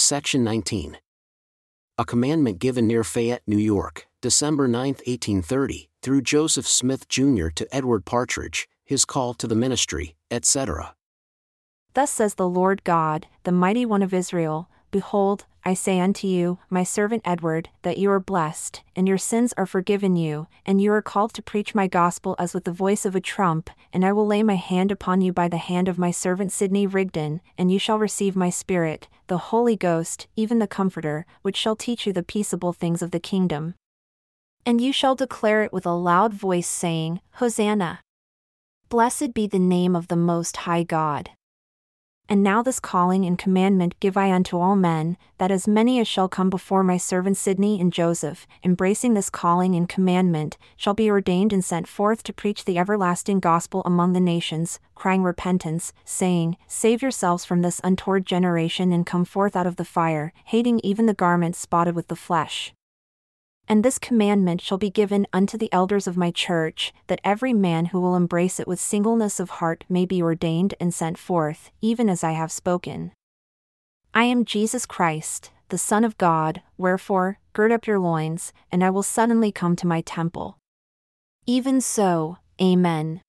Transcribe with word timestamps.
Section 0.00 0.42
19. 0.42 0.96
A 1.98 2.04
commandment 2.06 2.58
given 2.58 2.86
near 2.86 3.04
Fayette, 3.04 3.42
New 3.46 3.58
York, 3.58 4.06
December 4.22 4.66
9, 4.66 4.94
1830, 4.94 5.90
through 6.02 6.22
Joseph 6.22 6.66
Smith 6.66 7.06
Jr. 7.06 7.48
to 7.48 7.68
Edward 7.70 8.06
Partridge, 8.06 8.66
his 8.82 9.04
call 9.04 9.34
to 9.34 9.46
the 9.46 9.54
ministry, 9.54 10.16
etc. 10.30 10.94
Thus 11.92 12.10
says 12.10 12.36
the 12.36 12.48
Lord 12.48 12.82
God, 12.82 13.26
the 13.44 13.52
mighty 13.52 13.84
one 13.84 14.02
of 14.02 14.14
Israel 14.14 14.70
Behold, 14.90 15.44
I 15.62 15.74
say 15.74 16.00
unto 16.00 16.26
you, 16.26 16.58
my 16.70 16.84
servant 16.84 17.22
Edward, 17.24 17.68
that 17.82 17.98
you 17.98 18.10
are 18.10 18.20
blessed, 18.20 18.82
and 18.96 19.06
your 19.06 19.18
sins 19.18 19.52
are 19.58 19.66
forgiven 19.66 20.16
you, 20.16 20.46
and 20.64 20.80
you 20.80 20.90
are 20.92 21.02
called 21.02 21.34
to 21.34 21.42
preach 21.42 21.74
my 21.74 21.86
gospel 21.86 22.34
as 22.38 22.54
with 22.54 22.64
the 22.64 22.72
voice 22.72 23.04
of 23.04 23.14
a 23.14 23.20
trump, 23.20 23.68
and 23.92 24.04
I 24.04 24.12
will 24.12 24.26
lay 24.26 24.42
my 24.42 24.54
hand 24.54 24.90
upon 24.90 25.20
you 25.20 25.34
by 25.34 25.48
the 25.48 25.58
hand 25.58 25.86
of 25.86 25.98
my 25.98 26.10
servant 26.10 26.50
Sidney 26.50 26.86
Rigdon, 26.86 27.42
and 27.58 27.70
you 27.70 27.78
shall 27.78 27.98
receive 27.98 28.34
my 28.34 28.48
Spirit, 28.48 29.08
the 29.26 29.36
Holy 29.38 29.76
Ghost, 29.76 30.28
even 30.34 30.60
the 30.60 30.66
Comforter, 30.66 31.26
which 31.42 31.56
shall 31.56 31.76
teach 31.76 32.06
you 32.06 32.12
the 32.14 32.22
peaceable 32.22 32.72
things 32.72 33.02
of 33.02 33.10
the 33.10 33.20
kingdom. 33.20 33.74
And 34.64 34.80
you 34.80 34.92
shall 34.94 35.14
declare 35.14 35.62
it 35.62 35.72
with 35.72 35.84
a 35.84 35.92
loud 35.92 36.32
voice, 36.32 36.68
saying, 36.68 37.20
Hosanna! 37.32 38.00
Blessed 38.88 39.34
be 39.34 39.46
the 39.46 39.58
name 39.58 39.94
of 39.94 40.08
the 40.08 40.16
Most 40.16 40.56
High 40.58 40.84
God. 40.84 41.30
And 42.30 42.44
now 42.44 42.62
this 42.62 42.78
calling 42.78 43.24
and 43.24 43.36
commandment 43.36 43.98
give 43.98 44.16
I 44.16 44.30
unto 44.30 44.56
all 44.56 44.76
men, 44.76 45.16
that 45.38 45.50
as 45.50 45.66
many 45.66 45.98
as 45.98 46.06
shall 46.06 46.28
come 46.28 46.48
before 46.48 46.84
my 46.84 46.96
servants 46.96 47.40
Sidney 47.40 47.80
and 47.80 47.92
Joseph, 47.92 48.46
embracing 48.62 49.14
this 49.14 49.28
calling 49.28 49.74
and 49.74 49.88
commandment, 49.88 50.56
shall 50.76 50.94
be 50.94 51.10
ordained 51.10 51.52
and 51.52 51.64
sent 51.64 51.88
forth 51.88 52.22
to 52.22 52.32
preach 52.32 52.64
the 52.64 52.78
everlasting 52.78 53.40
gospel 53.40 53.82
among 53.84 54.12
the 54.12 54.20
nations, 54.20 54.78
crying 54.94 55.24
repentance, 55.24 55.92
saying, 56.04 56.56
Save 56.68 57.02
yourselves 57.02 57.44
from 57.44 57.62
this 57.62 57.80
untoward 57.82 58.26
generation 58.26 58.92
and 58.92 59.04
come 59.04 59.24
forth 59.24 59.56
out 59.56 59.66
of 59.66 59.74
the 59.74 59.84
fire, 59.84 60.32
hating 60.44 60.78
even 60.84 61.06
the 61.06 61.14
garment 61.14 61.56
spotted 61.56 61.96
with 61.96 62.06
the 62.06 62.14
flesh. 62.14 62.72
And 63.70 63.84
this 63.84 64.00
commandment 64.00 64.60
shall 64.60 64.78
be 64.78 64.90
given 64.90 65.28
unto 65.32 65.56
the 65.56 65.72
elders 65.72 66.08
of 66.08 66.16
my 66.16 66.32
church, 66.32 66.92
that 67.06 67.20
every 67.22 67.52
man 67.52 67.86
who 67.86 68.00
will 68.00 68.16
embrace 68.16 68.58
it 68.58 68.66
with 68.66 68.80
singleness 68.80 69.38
of 69.38 69.48
heart 69.48 69.84
may 69.88 70.04
be 70.04 70.20
ordained 70.20 70.74
and 70.80 70.92
sent 70.92 71.16
forth, 71.16 71.70
even 71.80 72.10
as 72.10 72.24
I 72.24 72.32
have 72.32 72.50
spoken. 72.50 73.12
I 74.12 74.24
am 74.24 74.44
Jesus 74.44 74.86
Christ, 74.86 75.52
the 75.68 75.78
Son 75.78 76.02
of 76.02 76.18
God, 76.18 76.62
wherefore, 76.76 77.38
gird 77.52 77.70
up 77.70 77.86
your 77.86 78.00
loins, 78.00 78.52
and 78.72 78.82
I 78.82 78.90
will 78.90 79.04
suddenly 79.04 79.52
come 79.52 79.76
to 79.76 79.86
my 79.86 80.00
temple. 80.00 80.58
Even 81.46 81.80
so, 81.80 82.38
Amen. 82.60 83.20